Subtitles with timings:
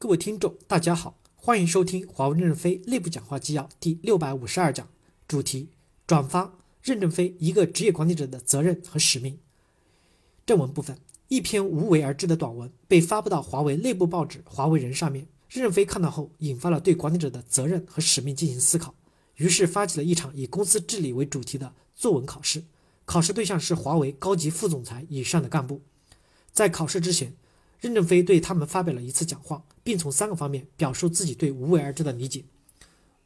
[0.00, 4.88] 各位听众，大家好，欢迎收听华为任正非内部讲话纪要第六百五十二讲，
[5.26, 5.70] 主题：
[6.06, 9.40] 转发任正非一个职业管理者的责任和使命。
[10.46, 15.26] 正文部分，一篇无为而治的短文被发布到华为内部报纸《华为人》上面。
[15.48, 18.94] 任正非看到后，引发了对管理者的责任和使命进行思考，
[19.34, 22.62] 于是发起了一场以公司治理为主题的作文考试。
[23.04, 25.82] 考试对象是华为高级副总裁以上的干部。
[26.52, 27.34] 在考试之前，
[27.80, 32.44] 任正非对他们发表了一次讲话，并从三个方面表述自己对无为而治的理解。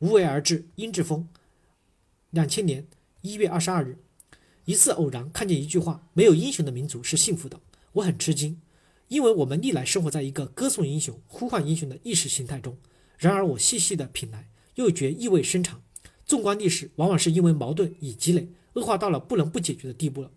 [0.01, 1.29] 无为而治，殷志峰。
[2.31, 2.87] 两千年
[3.21, 3.99] 一月二十二日，
[4.65, 7.61] 一次偶然看见一句话：“没有英雄的民族是幸福的。”
[7.93, 8.61] 我很吃惊，
[9.09, 12.77] 因为我们历来生活在一个歌颂英雄、呼唤英雄的意识形态中。
[13.19, 15.83] 然而我细细的品来，又觉意味深长。
[16.25, 20.31] 纵观历史，往往是因为矛盾已积累，恶化到了不能不解决的地步了。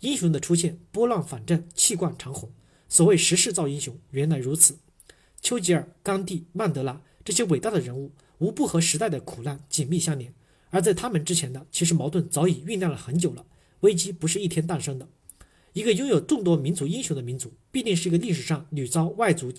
[0.00, 2.50] 英雄的出现，拨浪反正，气贯长虹。
[2.88, 4.76] 所谓时势造英雄，原来如此。
[5.40, 10.32] 丘吉尔、甘地、曼德拉这些伟大的人物，无不和时代的苦难紧密相连。
[10.70, 13.46] 而在他们之前的，其实矛盾早已酝酿了很久了。
[13.80, 15.08] 危机不是一天诞生的。
[15.72, 19.52] 一个拥有众多民族英雄的民族，必定是一个历史上屡遭外族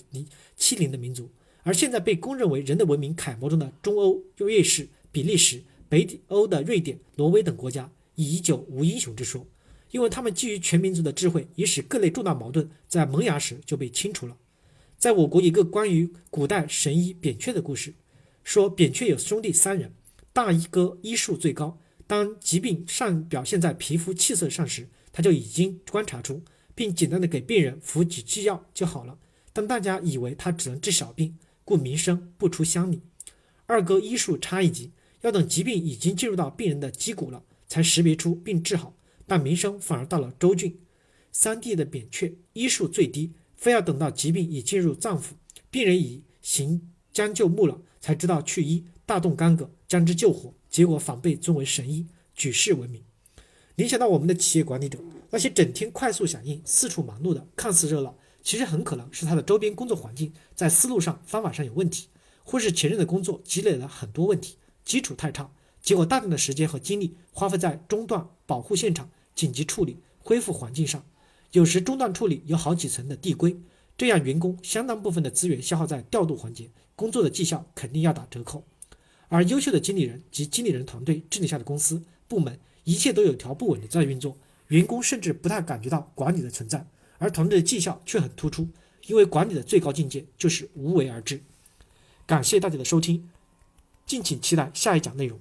[0.55, 1.29] 欺凌的民族。
[1.63, 9.45] 而现在被公认为人类文明楷模中的中欧、瑞士、比利时、北欧的瑞典、挪威等国家，已久无英雄之说。
[9.97, 14.37] 因为他们基于全民族的智慧，已使各类重大矛盾在萌芽时就被清除了。
[14.95, 17.95] 在我国一个关于古代神医扁鹊的故事，
[18.43, 19.91] 说扁鹊有兄弟三人，
[20.31, 26.43] 大一哥医术最高，当疾病上表现在皮肤气色上时，他就已经观察出，
[26.75, 29.17] 并简单的给病人服几剂药就好了。
[29.51, 33.01] 但大家以为他只能治小病，故名声不出乡里。
[33.65, 38.93] 二哥医术差一级，要等疾病已经进入到病人的肌骨了，才识别出并治好。
[39.27, 40.79] 但名声反而到了周郡，
[41.31, 45.31] 三弟的扁鹊医术最低，非要等到疾病已进入脏腑，
[45.69, 53.03] 病人已行将就木了，才知道去医，大动干戈将之救活，结果反被尊为神医，举世闻名。
[53.75, 54.97] 联想到我们的企业管理者，
[55.29, 62.07] 那些整天快速响应、四处忙碌的，看似热闹，其实很可能是他的周边工作环境在思路上、方法上有问题，
[62.43, 65.51] 或是前任的工作积累了很多问题，基础太差，
[65.81, 69.09] 结果大量的时间和精力花费在中断、保护现场。
[69.37, 71.05] 紧急处理、恢复环境上，
[71.51, 73.55] 有时中断处理有好几层的递归，
[73.95, 78.63] 这样员工相当部分的资源消耗在调度环节，工作的绩效肯定要打折扣。
[79.29, 84.35] 而优秀的经理人及经理人团队治理下的公司部门，一切都有条不紊的在运作，
[84.69, 86.87] 员工甚至不太感觉到管理的存在，
[87.19, 88.67] 而团队的绩效却很突出，
[89.05, 91.43] 因为管理的最高境界就是无为而治。
[92.25, 93.29] 感谢大家的收听，
[94.07, 95.39] 敬请期待下一讲内容。